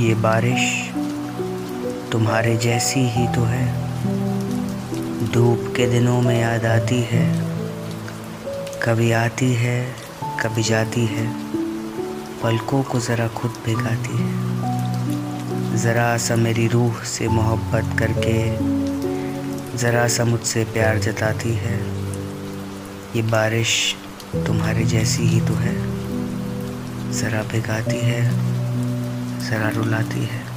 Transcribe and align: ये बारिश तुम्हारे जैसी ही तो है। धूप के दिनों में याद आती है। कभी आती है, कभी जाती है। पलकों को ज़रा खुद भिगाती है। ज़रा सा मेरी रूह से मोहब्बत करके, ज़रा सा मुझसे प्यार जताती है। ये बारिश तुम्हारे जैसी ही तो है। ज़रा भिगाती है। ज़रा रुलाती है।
ये 0.00 0.14
बारिश 0.14 0.90
तुम्हारे 2.12 2.56
जैसी 2.56 3.00
ही 3.00 3.26
तो 3.28 3.42
है। 3.44 3.74
धूप 5.32 5.74
के 5.76 5.86
दिनों 5.86 6.20
में 6.20 6.40
याद 6.40 6.64
आती 6.64 7.02
है। 7.02 7.40
कभी 8.82 9.12
आती 9.12 9.52
है, 9.52 9.94
कभी 10.24 10.62
जाती 10.62 11.06
है। 11.06 11.34
पलकों 12.42 12.82
को 12.82 13.00
ज़रा 13.00 13.28
खुद 13.28 13.50
भिगाती 13.66 14.18
है। 14.18 14.52
ज़रा 15.76 16.16
सा 16.16 16.36
मेरी 16.36 16.66
रूह 16.66 17.04
से 17.04 17.28
मोहब्बत 17.28 17.98
करके, 17.98 18.56
ज़रा 19.78 20.08
सा 20.08 20.24
मुझसे 20.24 20.64
प्यार 20.64 20.98
जताती 20.98 21.52
है। 21.52 21.76
ये 23.16 23.22
बारिश 23.22 23.96
तुम्हारे 24.46 24.84
जैसी 24.84 25.22
ही 25.22 25.40
तो 25.40 25.54
है। 25.54 25.76
ज़रा 27.12 27.42
भिगाती 27.42 27.98
है। 27.98 28.51
ज़रा 29.42 29.68
रुलाती 29.68 30.24
है। 30.24 30.51